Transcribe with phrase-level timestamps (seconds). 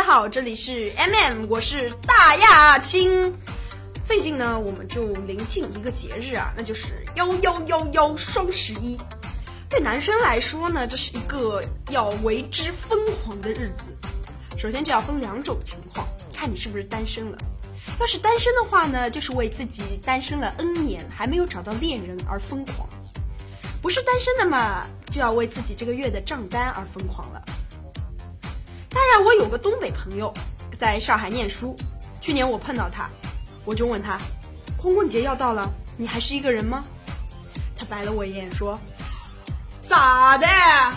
[0.00, 3.34] 大家好，这里是 M M，我是大亚青。
[4.02, 8.98] 最近呢，我们就临近一个节日啊，那就是幺幺幺幺双十一。
[9.68, 13.94] 对男生来说呢，这是一个要为之疯狂的日子。
[14.56, 17.36] 首先就要分两种情况，看你是不是单身了。
[18.00, 22.88] 要是单身的话呢，就是为自己单身了 N 年还没有找到恋人而疯狂；
[23.82, 27.44] 不是单身的嘛，就要为自己这个月的账单而疯狂了。
[28.90, 30.34] 大呀，我有个东北朋友
[30.76, 31.76] 在上海念书，
[32.20, 33.08] 去年我碰到他。
[33.64, 34.18] 我就问他，
[34.76, 36.82] 光棍节要到了，你还是一个人吗？
[37.78, 38.78] 他白了我一眼说
[39.86, 40.46] ：“咋的？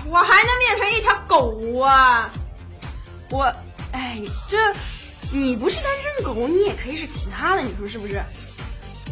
[0.10, 2.32] 我还能变成一条狗啊？
[3.30, 3.44] 我，
[3.92, 4.58] 哎，这，
[5.32, 8.24] 你不是单身狗，你也可以是其他的，你说是不是？”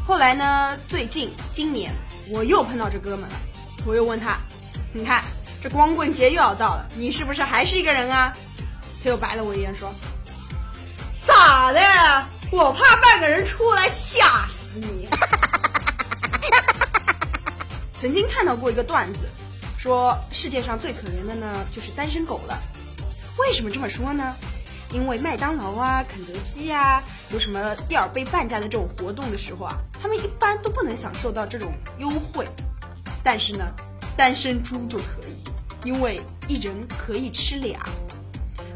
[0.08, 0.76] 后来呢？
[0.88, 1.94] 最近今年
[2.30, 3.36] 我又碰到这哥们了，
[3.86, 4.38] 我又问他
[4.92, 5.24] ：“你看，
[5.62, 8.36] 这光棍节又要到了，你是不是还是一个人啊？”
[9.04, 9.94] 他又白了我一眼说
[11.26, 11.80] ：“咋的？”
[12.52, 15.08] 我怕半个人出来吓死你！
[17.98, 19.20] 曾经看到过一个段子，
[19.78, 22.60] 说世界上最可怜的呢就是单身狗了。
[23.38, 24.36] 为什么这么说呢？
[24.92, 32.46] 因为麦当劳啊、肯德基啊，有什么第二杯半价的这种活动的时候啊，他们一般都不能享受到这种优惠。
[33.24, 33.66] 但是呢，
[34.18, 35.42] 单身猪就可以，
[35.86, 37.80] 因为一人可以吃俩。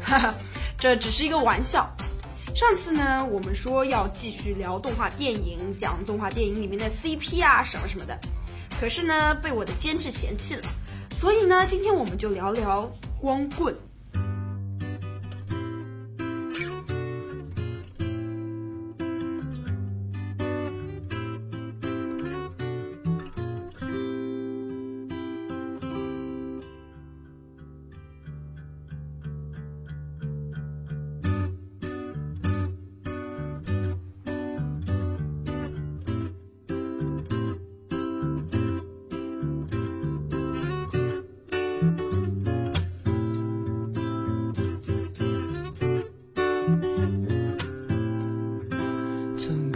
[0.06, 0.34] 哈哈，
[0.78, 1.92] 这只是一个玩笑。
[2.54, 8.16] 上次呢，我们说要继续聊动画电影，讲动画电影里面的 CP 啊什么什么的，
[8.80, 10.62] 可是呢，被我的监制嫌弃了，
[11.16, 12.88] 所以呢，今天我们就聊聊
[13.20, 13.76] 光棍。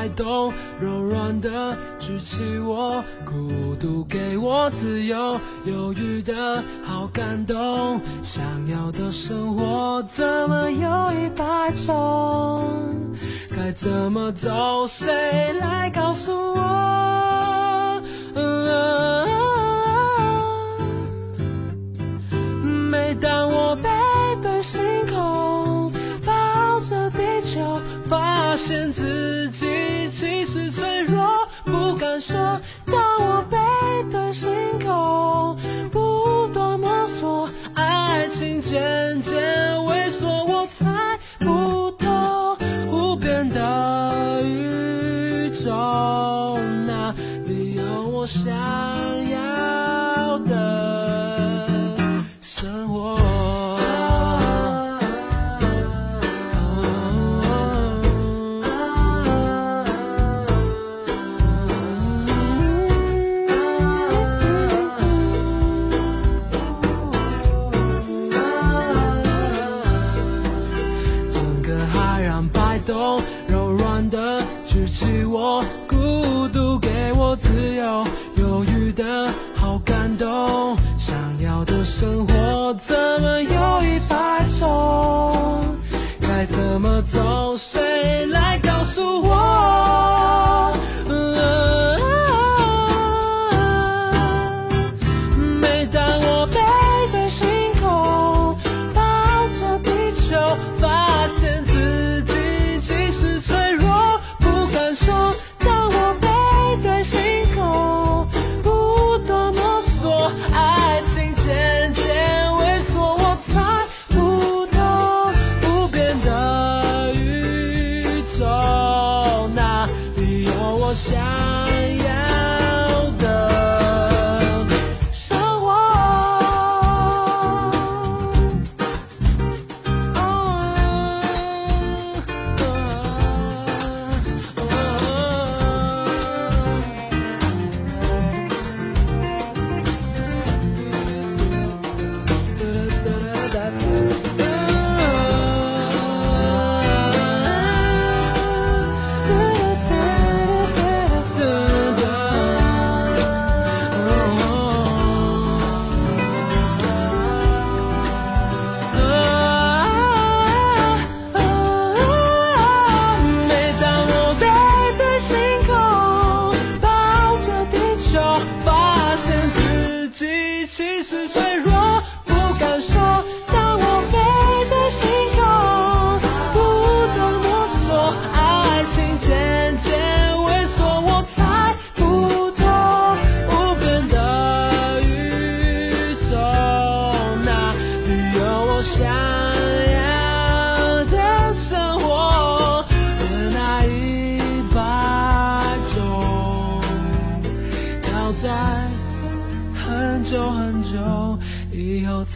[0.00, 0.50] 摆动，
[0.80, 8.00] 柔软的举起我，孤独给我自由，犹豫的好感动。
[8.22, 12.64] 想要的生活怎么有一百种？
[13.54, 14.86] 该怎么走？
[14.88, 18.00] 谁来告诉我？
[22.90, 23.89] 每当我被
[28.10, 31.24] 发现自己其实脆弱，
[31.64, 32.36] 不敢说。
[32.84, 33.56] 当我背
[34.10, 34.50] 对星
[34.84, 35.56] 空，
[35.92, 39.32] 不断摸索，爱情渐渐
[39.86, 40.88] 萎缩，我猜
[41.38, 45.70] 不透无边的宇宙，
[46.88, 47.14] 哪
[47.46, 49.49] 里有我想要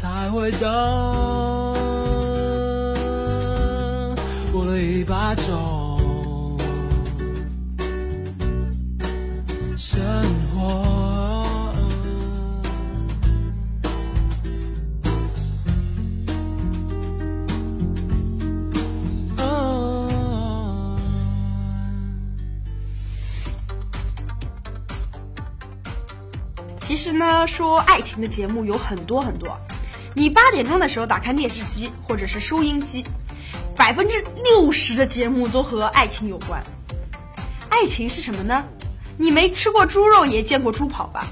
[0.05, 0.69] 才会懂。
[4.53, 6.59] 我的一百种
[9.79, 10.05] 生
[10.55, 11.73] 活。
[26.83, 29.59] 其实呢，说爱情的节目有很多很多。
[30.15, 33.05] 你八点钟的时候打开电视机或者是收音机，
[33.77, 36.63] 百分之六十的节目都和爱情有关。
[37.69, 38.65] 爱情是什么呢？
[39.19, 41.27] 你没吃过猪肉也见过猪跑吧？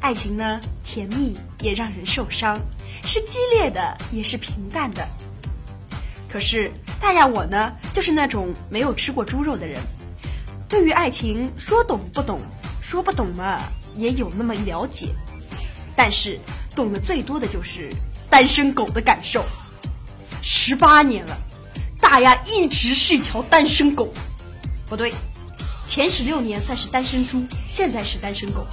[0.00, 2.60] 爱情呢，甜蜜也让人受伤，
[3.02, 5.08] 是激烈的也是平淡的。
[6.28, 6.70] 可是
[7.00, 9.80] 大亚我呢，就是那种没有吃过猪肉的人，
[10.68, 12.38] 对于爱情说懂不懂，
[12.82, 13.58] 说不懂嘛，
[13.96, 15.08] 也有那么了解。
[15.94, 16.38] 但是
[16.74, 17.88] 懂得最多的就是
[18.30, 19.44] 单身狗的感受。
[20.42, 21.36] 十八年了，
[22.00, 24.12] 大亚一直是一条单身狗。
[24.86, 25.12] 不对，
[25.86, 28.66] 前十六年算是单身猪，现在是单身狗。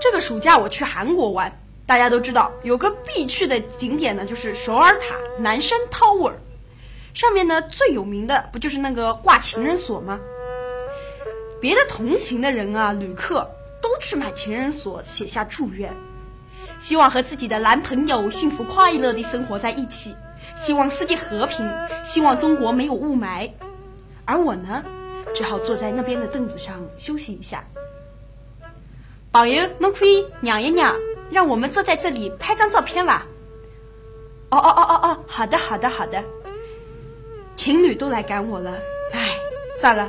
[0.00, 6.34] 这个暑假我去韩国玩，大家都知道有个必去的景点呢，就是首尔塔南山 Tower。
[7.14, 10.18] 上面呢最有名的不就是那个挂情人锁吗？
[11.60, 13.48] 别的同行的人啊，旅客
[13.82, 15.92] 都去买情人锁，写下祝愿，
[16.78, 20.14] 希望和自己的男朋友幸福快乐地生活在一起，
[20.56, 21.68] 希望世界和平，
[22.02, 23.50] 希望中国没有雾霾。
[24.24, 24.84] 而我呢，
[25.34, 27.64] 只好坐在那边的凳子上休息一下。
[29.32, 30.94] 朋友，侬可以让一让，
[31.30, 33.26] 让我们坐在这里拍张照片吧。
[34.50, 36.22] 哦哦哦哦哦，好的好的好的。
[37.56, 38.78] 情侣都来赶我了，
[39.12, 39.36] 唉，
[39.80, 40.08] 算了，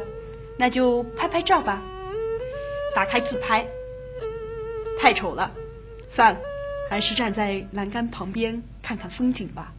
[0.58, 1.82] 那就拍拍照吧。
[2.96, 3.66] 打开自拍，
[5.00, 5.52] 太丑了，
[6.10, 6.40] 算了，
[6.90, 9.74] 还是站在栏杆旁边看看风景吧。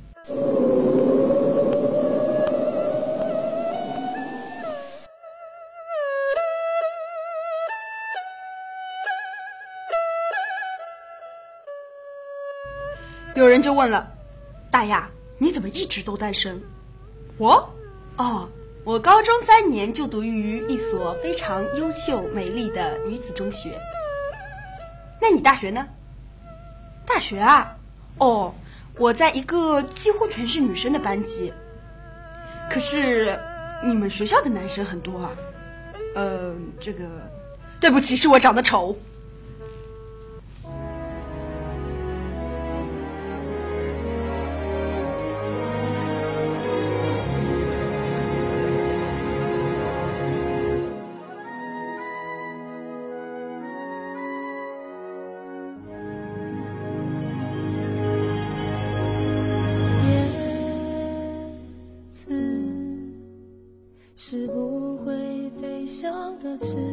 [13.37, 14.13] 有人就问了，
[14.71, 16.61] 大亚，你怎么一直都单身？
[17.37, 17.69] 我？
[18.17, 18.49] 哦，
[18.85, 23.81] 我高中三年就读于一所非常优秀美丽的女子中学。
[25.19, 25.87] 那你大学呢？
[27.07, 27.75] 大学啊？
[28.19, 28.55] 哦，
[28.99, 31.51] 我在一个几乎全是女生的班级。
[32.71, 33.39] 可是
[33.83, 35.31] 你们学校的男生很多啊。
[36.15, 37.09] 呃，这个，
[37.81, 38.95] 对不起，是我长得丑。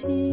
[0.00, 0.29] 起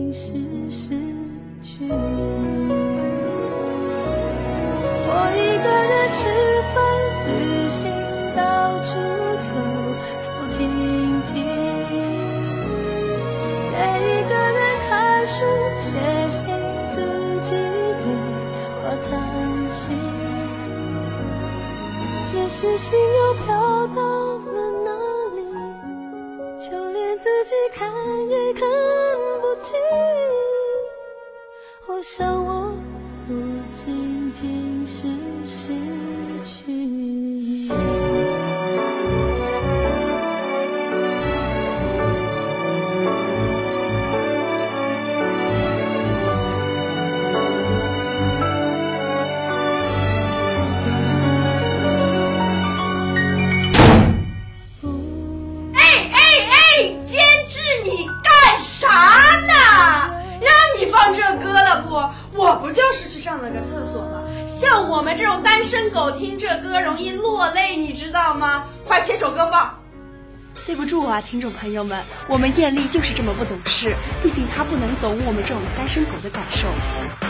[70.88, 77.27] 住啊，听众朋友们，我们艳丽就是这么不懂事，毕竟她不能懂我们这种单身狗的感受。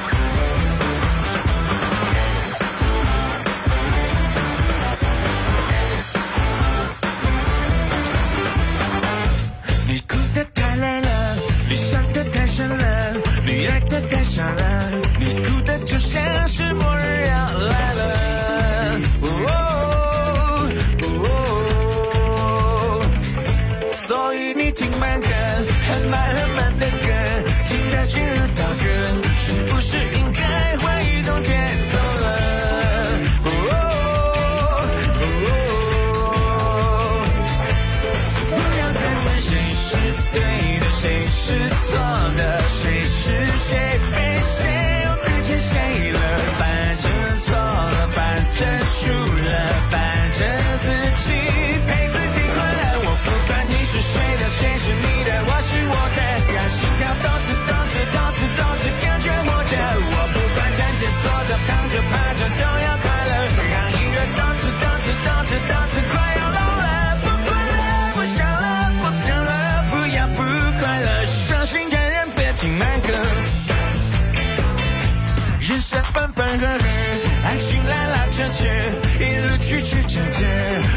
[78.38, 78.72] 向前
[79.20, 80.46] 一路曲曲折折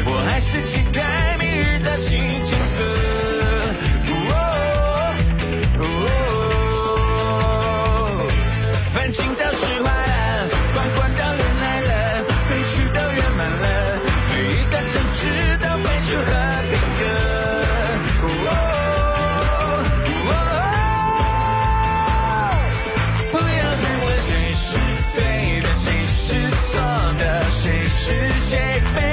[0.05, 3.10] 我还是期待明日的新景色。
[28.51, 29.10] shake me.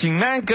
[0.00, 0.54] 听慢歌。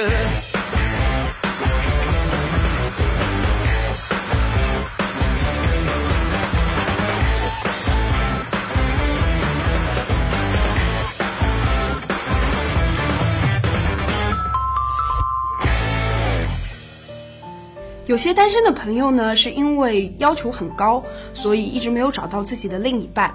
[18.05, 23.29] 有些单身的朋友呢，是因为要求很高，所以一直没有找到自己的另一半。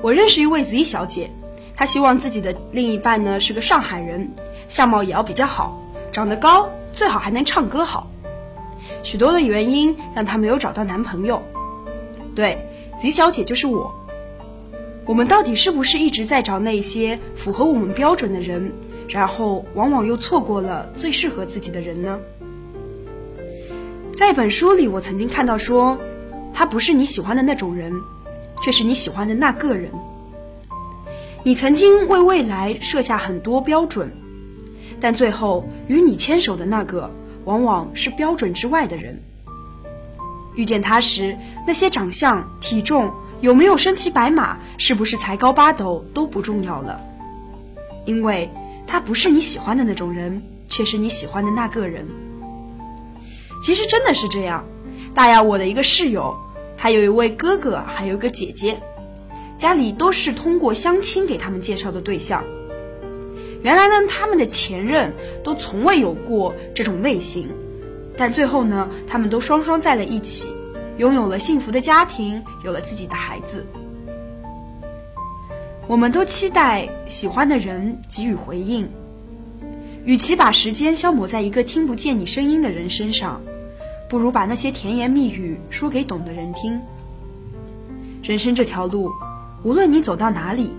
[0.00, 1.30] 我认识一位子怡小姐，
[1.76, 4.26] 她希望自己的另一半呢是个上海人。
[4.72, 5.78] 相貌也要比较好，
[6.10, 8.10] 长得高，最好还能唱歌好。
[9.02, 11.42] 许多的原因让她没有找到男朋友。
[12.34, 12.56] 对
[12.96, 13.94] ，Z 小姐就是我。
[15.04, 18.72] 我们到底是不是一直在找那些符合我们标准的人，
[19.10, 22.18] 然后往往又错过了最适合自己的人呢？
[24.16, 25.98] 在一本书里，我曾经看到说，
[26.54, 27.92] 他不是你喜欢的那种人，
[28.64, 29.90] 却是你喜欢的那个人。
[31.42, 34.10] 你曾经为未来设下很多标准，
[35.02, 37.10] 但最后与你牵手的那个，
[37.44, 39.20] 往往是标准之外的人。
[40.54, 43.12] 遇见他时，那些长相、体重。
[43.40, 47.00] 有没有身骑白马，是不是才高八斗都不重要了，
[48.04, 48.48] 因为
[48.86, 52.06] 他不是你喜欢的那种人，却是你喜欢的那个人。
[53.60, 54.64] 其实真的是这样，
[55.12, 56.36] 大雅我的一个室友，
[56.78, 58.80] 还有一位哥哥，还有一个姐姐，
[59.56, 62.44] 家里都是通过相亲给他们介绍的对象。
[63.62, 65.14] 原来呢，他们的前任
[65.44, 67.48] 都从未有过这种类型，
[68.16, 70.48] 但最后呢，他们都双双在了一起。
[70.98, 73.66] 拥有了幸福的家庭，有了自己的孩子。
[75.86, 78.88] 我们都期待喜欢的人给予回应。
[80.04, 83.40] 与其把时间消磨在一个听不见你声音的人身上，
[84.08, 86.78] 不如把那些甜言蜜语说给懂的人听。
[88.22, 89.10] 人生这条路，
[89.62, 90.72] 无论你走到哪里，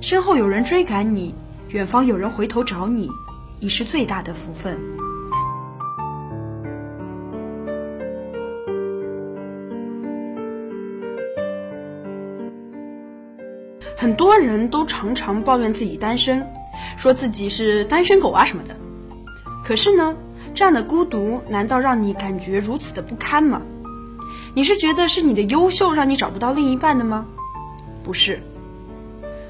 [0.00, 1.32] 身后有人追赶你，
[1.74, 3.10] 远方有人回头找你，
[3.58, 4.78] 已是最大的福分。
[13.96, 16.46] 很多人都常常抱怨自己单身，
[16.96, 18.76] 说自己是单身狗啊什么的。
[19.64, 20.14] 可是呢，
[20.52, 23.60] 这样的孤独难道让你感觉如此的不堪吗？
[24.54, 27.26] 你是觉得是你的优秀让你找不到另一半的吗？
[28.04, 28.40] 不是。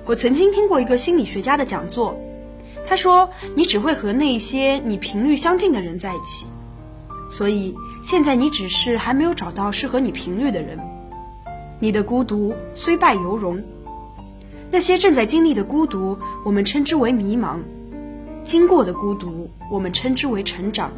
[0.06, 2.14] 我曾经听过一个心理学家的讲座，
[2.86, 6.46] 他说你只会和那些你频率相近的人在一起，
[7.30, 10.78] 所以现在你只是还没有找到适合你频率的人。
[11.80, 13.62] 你的孤独虽败犹荣。
[14.70, 17.58] 那些正在经历的孤独，我们称之为迷茫；
[18.42, 20.92] 经过的孤独，我们称之为成长。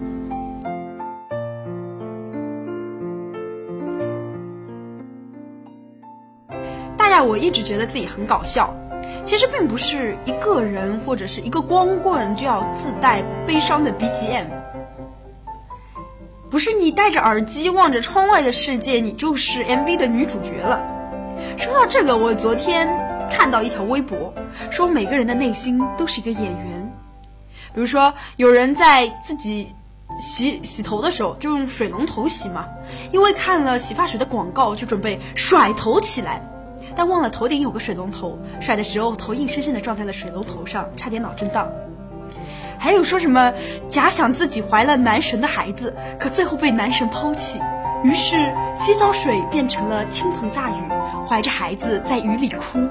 [6.97, 8.75] 大家，我一直觉得自己很搞笑。
[9.27, 14.47] 其实并不是一个人或者是一个光棍就要自带悲伤的 BGM，
[16.49, 20.81] 不是你戴着耳机望着窗外的世界，你就是 MV 的女主角了。
[21.59, 23.05] 说到这个，我昨天。
[23.29, 24.33] 看到一条微博，
[24.71, 26.97] 说每个人的内心都是一个演员。
[27.75, 29.75] 比如说，有人在自己
[30.17, 32.69] 洗洗头的时候就用水龙头洗嘛，
[33.11, 36.41] 因为看了洗发水的广告就准备甩头起来，
[36.97, 41.71] 但忘了头顶有个水龙头，甩的时候头硬生生的撞在了水龙头上，差点脑震荡。
[42.79, 43.53] 还有说什么
[43.89, 47.61] 假想自己怀了男神的孩子，可最后被男神抛弃，
[48.03, 50.83] 于是洗澡水变成了倾盆大雨，
[51.29, 52.89] 怀着孩子在雨里哭。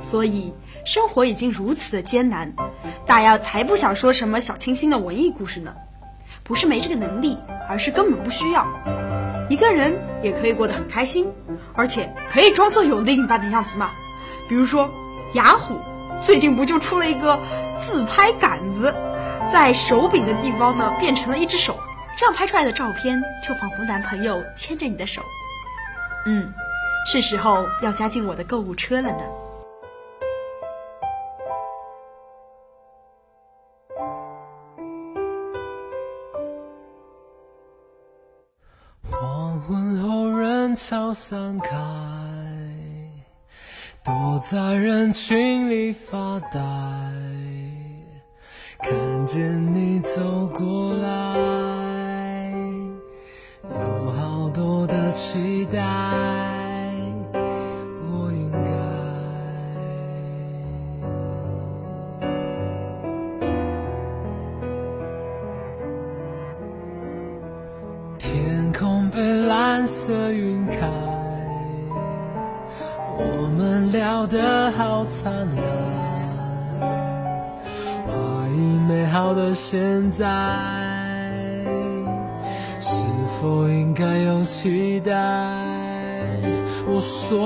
[0.00, 2.52] 所以生活已经如此的艰难，
[3.06, 5.74] 大家才不想说什么小清新的文艺故事呢。
[6.44, 7.36] 不是没这个能力，
[7.68, 8.64] 而是根本不需要。
[9.48, 11.32] 一个人也可以过得很开心，
[11.74, 13.90] 而且可以装作有另一半的样子嘛。
[14.48, 14.90] 比如说
[15.34, 15.80] 雅虎
[16.20, 17.38] 最近不就出了一个
[17.80, 18.94] 自拍杆子，
[19.50, 21.78] 在手柄的地方呢变成了一只手，
[22.16, 25.22] 这样拍出来的照片就仿佛男朋友牵着你的手。
[26.26, 26.52] 嗯，
[27.06, 29.22] 是时候要加进我的购物车了呢。
[40.76, 41.74] 悄散开，
[44.04, 46.60] 躲在人群里发呆，
[48.82, 52.52] 看见你走过来，
[53.64, 55.80] 有好多的期待，
[74.26, 75.64] 的好灿烂，
[78.06, 80.24] 怀疑美好的现在，
[82.80, 83.06] 是
[83.40, 85.12] 否应该有期待？
[86.88, 87.36] 我说，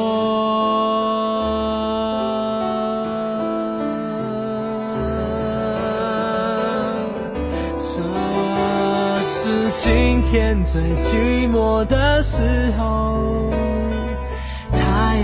[7.77, 13.51] 这是今天最寂寞的时候。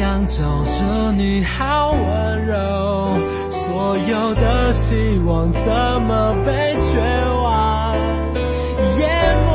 [0.01, 3.19] 阳照着你好温柔，
[3.51, 7.01] 所有的希望怎么被绝
[7.43, 7.95] 望
[8.99, 9.51] 淹没？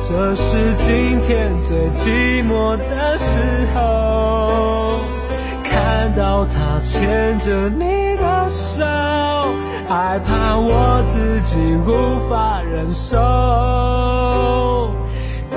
[0.00, 3.38] 这是今天最寂寞的时
[3.74, 5.00] 候，
[5.62, 8.84] 看到他牵着你的手，
[9.88, 13.16] 害怕我自己无法忍受。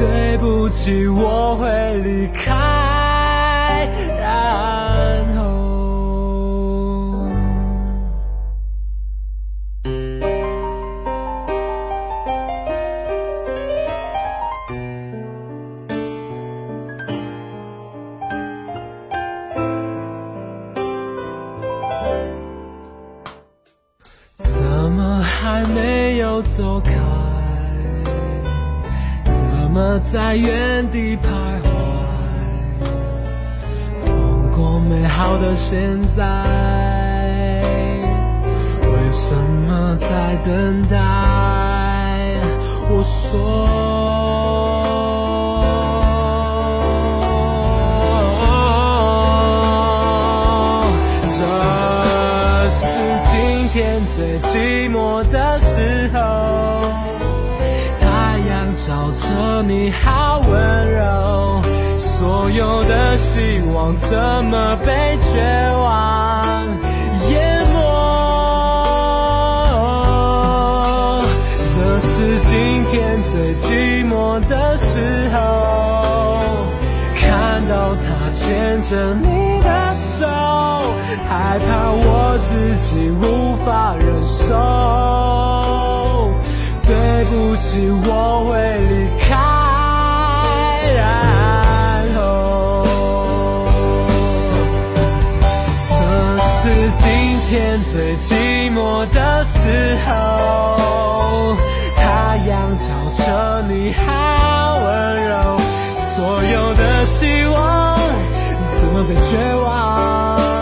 [0.02, 2.81] 对不起，我会离开，
[30.32, 31.28] 在原地徘
[31.62, 31.67] 徊？
[34.06, 36.24] 放过美好的现在，
[38.82, 40.96] 为什么在等待？
[42.89, 43.28] 我说，
[51.28, 56.20] 这是今天最寂寞的时候。
[59.02, 61.60] 抱着你好温柔，
[61.98, 65.42] 所有的希望怎么被绝
[65.74, 66.68] 望
[67.32, 67.80] 淹没？
[71.66, 75.40] 这是今天最寂寞的时候，
[77.16, 80.28] 看到他牵着你的手，
[81.28, 84.56] 害怕我自己无法忍受。
[86.91, 88.51] 对不起，我会
[88.82, 89.30] 离开，
[90.97, 90.99] 然
[92.17, 92.84] 后
[95.88, 95.95] 这
[96.51, 96.99] 是今
[97.47, 97.49] 天
[97.86, 101.56] 最寂寞的时候，
[101.95, 104.01] 太阳照着你好
[104.84, 104.86] 温
[105.30, 105.34] 柔，
[106.13, 107.97] 所有的希望
[108.77, 110.61] 怎么被绝望？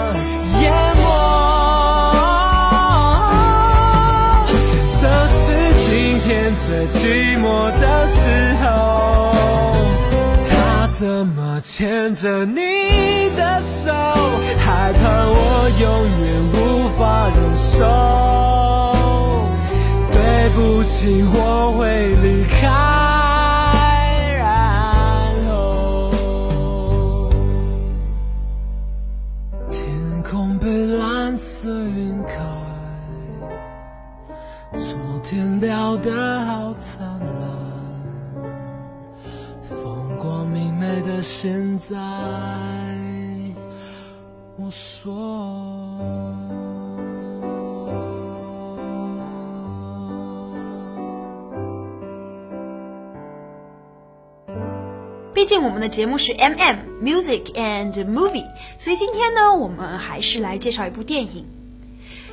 [6.91, 8.19] 寂寞的时
[8.61, 9.33] 候，
[10.47, 13.91] 他怎么牵着你的手，
[14.57, 15.87] 害怕我永
[16.21, 17.77] 远无法忍受。
[20.11, 20.17] 对
[20.55, 21.37] 不起，我
[21.77, 22.57] 会离开，
[24.37, 24.47] 然
[41.21, 41.97] 现在，
[44.57, 45.97] 我说。
[55.33, 58.45] 毕竟我们的节目是 M M Music and Movie，
[58.77, 61.58] 所以今天呢，我们还是来介绍一部电影。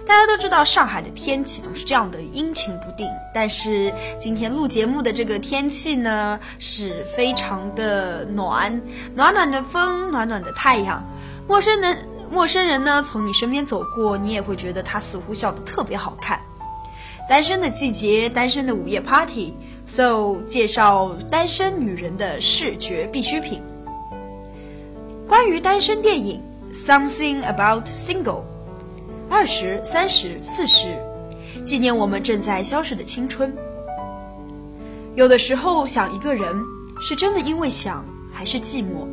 [0.06, 8.80] 大家都知道，上海的天气总是这样的阴晴不定，但是今天录节目的这个天气呢，是非常的暖，
[9.14, 11.04] 暖暖的风，暖暖的太阳。
[11.48, 16.40] 陌生人，陌生人呢从你身边走过，你也会觉得他似乎笑得特别好看。
[17.28, 23.60] 单身的季节，单身的午夜 party，so 介绍单身女人的视觉必需品。
[25.26, 26.40] 关于单身电影
[26.72, 28.42] ，Something About Single，
[29.28, 30.96] 二十三十四十，
[31.64, 33.52] 纪念我们正在消逝的青春。
[35.16, 36.54] 有的时候想一个人，
[37.00, 39.06] 是真的因为想，还是寂寞？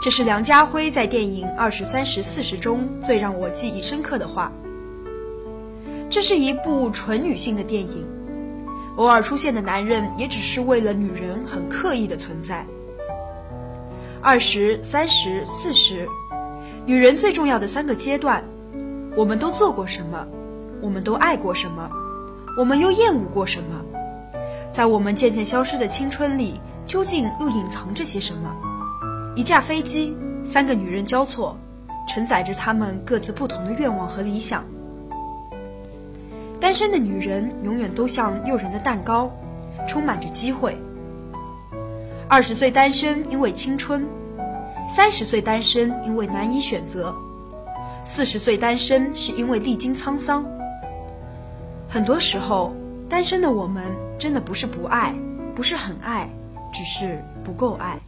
[0.00, 4.50] 这是梁家辉在电影《二十三十四十》中最让我记忆深刻的话。
[6.08, 8.06] 这是一部纯女性的电影，
[8.96, 12.66] 偶尔出现的男人也只是为了女人很刻意的存在。
[14.22, 16.08] 二十三十四十，
[16.86, 18.42] 女人最重要的三个阶段，
[19.16, 20.26] 我们都做过什么？
[20.82, 21.90] 我们都爱过什么？
[22.58, 23.82] 我们又厌恶过什么？
[24.70, 28.54] 在我们渐渐消失的青春里，究竟又隐藏着些什么？
[29.34, 31.56] 一架飞机，三个女人交错，
[32.06, 34.62] 承载着她们各自不同的愿望和理想。
[36.60, 39.30] 单身的女人永远都像诱人的蛋糕，
[39.88, 40.76] 充满着机会。
[42.28, 44.06] 二十岁单身因为青春，
[44.90, 47.14] 三十岁单身因为难以选择，
[48.06, 50.46] 四十岁单身是因为历经沧桑。
[51.88, 52.72] 很多时候，
[53.08, 53.84] 单身的我们
[54.18, 55.14] 真的不是不爱，
[55.54, 56.30] 不是很爱，
[56.72, 58.00] 只是不够爱。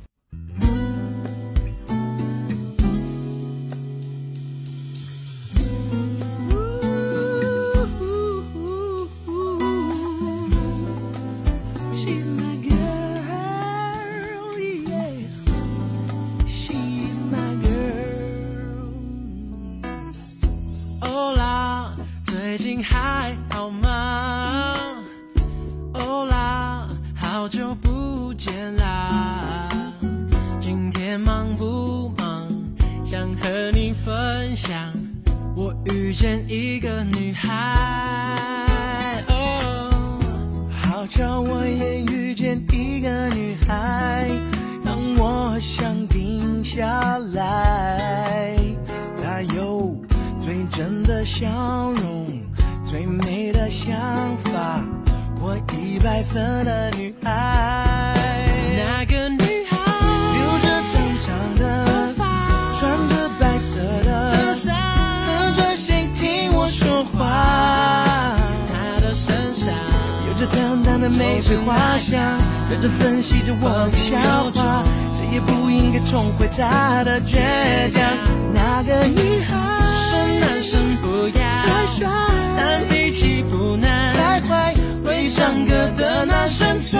[71.10, 72.20] 玫瑰花香，
[72.70, 74.18] 认真分析着我的笑
[74.54, 78.02] 话，谁也不应该重回她的倔强。
[78.52, 79.54] 那个女孩
[80.08, 82.08] 说男生不要太帅，
[82.56, 86.98] 但脾气不难，太坏，会唱歌的男生最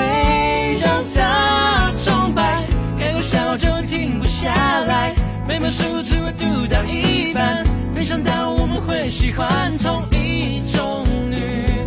[0.80, 2.64] 让他崇拜，
[2.98, 4.52] 开个笑就停不下
[4.86, 5.14] 来，
[5.46, 11.77] 每本书只会读到一半，没想到我们会喜欢同一种女。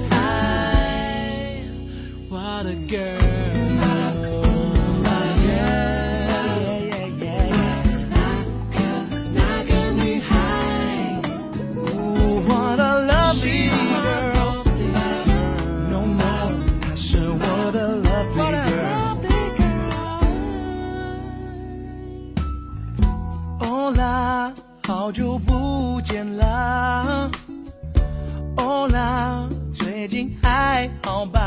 [2.63, 3.17] Lovely girl。
[23.59, 24.53] 哦啦，
[24.87, 27.29] 好久不见啦！
[28.57, 31.40] 哦啦，最近还好吧？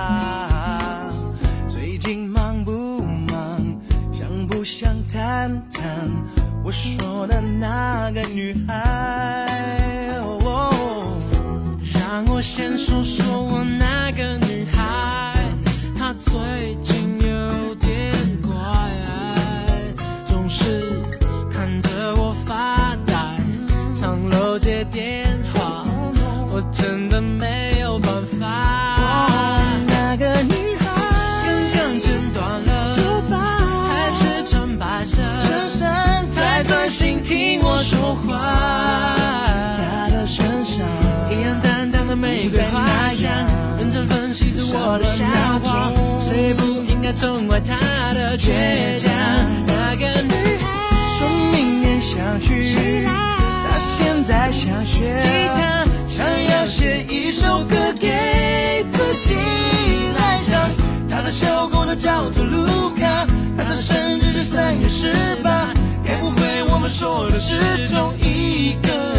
[6.74, 10.20] 说的那个女孩？
[11.94, 13.33] 让我先说说
[44.76, 45.24] 我的笑
[45.62, 49.08] 话，谁不应该宠爱她的倔强？
[49.66, 50.66] 那个女孩，
[51.16, 59.36] 说明年想去，她现在想学吉他想要写一首歌给自己
[60.16, 60.68] 来唱，
[61.08, 65.68] 她的小狗它叫做卢卡，她的生日是三月十八，
[66.04, 69.13] 该不会我们说的是同一个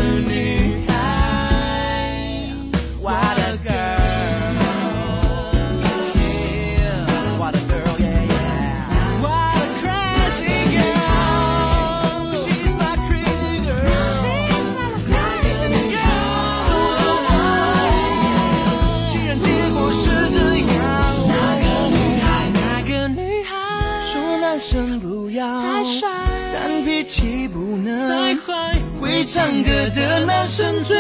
[29.35, 30.95] 唱歌的男生最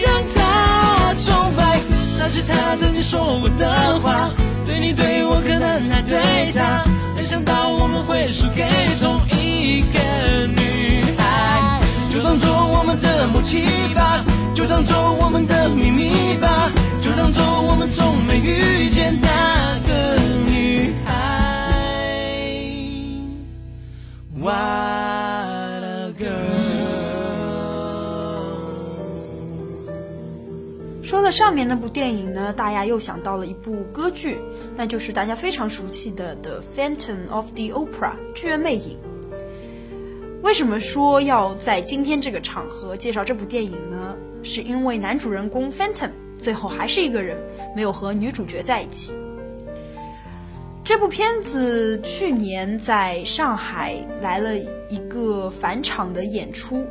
[0.00, 1.80] 让他崇拜。
[2.16, 4.30] 那是他曾经说过的话，
[4.64, 6.84] 对你对我可能还对他，
[7.16, 8.64] 没想到我们会输给
[9.00, 11.80] 同一个女孩。
[12.12, 20.16] 就当做我们的默契吧，就当做我们的秘密吧，就当做我们从没遇见那个
[20.48, 21.12] 女孩。
[24.40, 25.07] Why？
[31.28, 34.38] 了上面那部电影呢，大家又想到了一部歌剧，
[34.74, 38.96] 那就是大家非常熟悉的《The Phantom of the Opera》剧院魅影。
[40.42, 44.16] 为什么说要在今天这个场合介绍这部电影呢？
[44.42, 47.36] 是因为男主人公 Phantom 最后还是一个人，
[47.76, 49.12] 没有和女主角在一起。
[50.82, 56.86] 这部片子去年在上海来了一个返场的演出，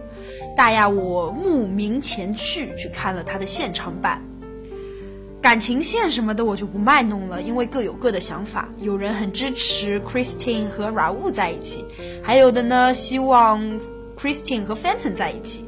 [0.57, 4.19] 大亚我慕名前去去看了他的现场版。
[5.39, 8.67] 感情线什么的我就不卖弄了，因为各有各的想法。
[8.79, 11.85] 有人很支持 Christine 和 r a u 在一起，
[12.23, 13.61] 还有的呢希望
[14.19, 15.63] Christine 和 Fenton 在一起。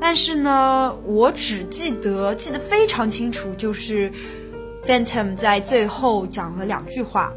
[0.00, 4.10] 但是呢，我只记得记得非常清楚，就是
[4.86, 7.30] Phantom 在最后讲了两句话，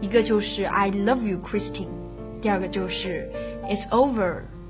[0.00, 1.88] 一个就是 I love you, Christine，
[2.40, 3.30] 第二个就是
[3.68, 4.40] It's over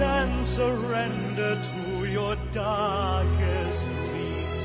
[0.00, 4.64] and surrender to your darkest dreams.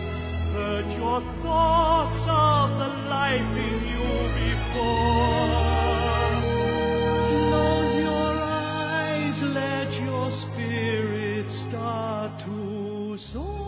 [0.53, 4.07] Purge your thoughts of the life in you
[4.45, 5.47] before.
[7.29, 13.66] Close your eyes, let your spirit start to soar.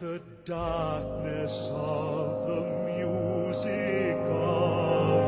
[0.00, 5.19] The darkness of the music of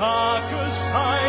[0.00, 1.19] Tag es.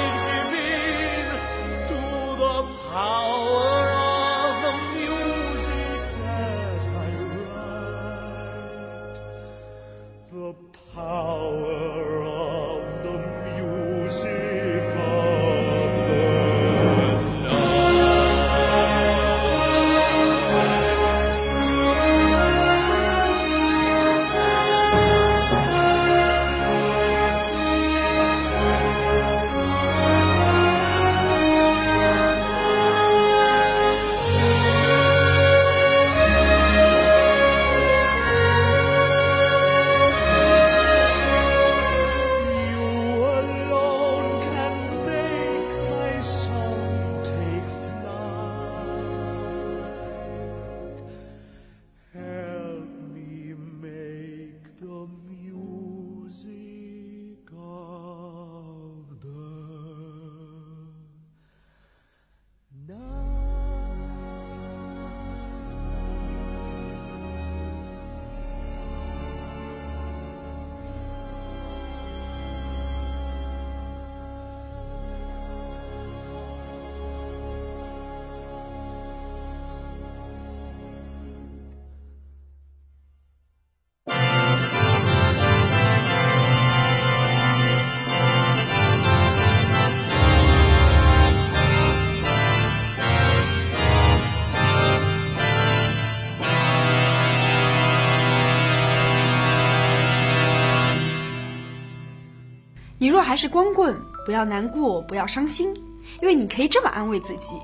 [103.11, 103.95] 若还是光棍，
[104.25, 105.73] 不要难过，不要伤心，
[106.21, 107.55] 因为你可以这么安慰自己：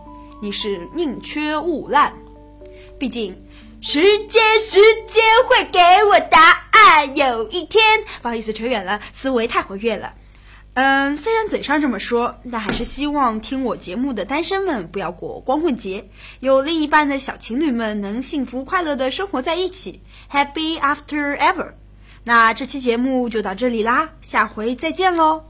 [0.42, 2.14] 你是宁缺毋滥。
[3.00, 3.36] 毕竟，
[3.82, 7.16] 时间，时间会给我答案。
[7.16, 7.82] 有一天，
[8.22, 10.14] 不好意思，扯远了，思维太活跃了。
[10.74, 21.74] 嗯，虽然嘴上这么说，但还是希望听我节目的单身们不要过光棍节，有另一半的小情侣们能幸福快乐的生活在一起，Happy After Ever。
[22.28, 25.48] 那这期节目就到这里啦，下回再见喽。